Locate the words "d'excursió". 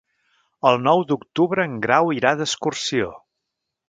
2.39-3.11